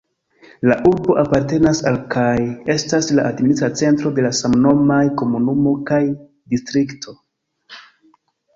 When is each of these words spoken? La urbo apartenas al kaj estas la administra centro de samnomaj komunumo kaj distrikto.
La 0.69 0.75
urbo 0.91 1.17
apartenas 1.23 1.81
al 1.91 1.99
kaj 2.15 2.39
estas 2.75 3.11
la 3.21 3.27
administra 3.33 3.71
centro 3.83 4.15
de 4.17 4.25
samnomaj 4.41 4.99
komunumo 5.23 5.77
kaj 5.93 6.03
distrikto. 6.11 7.19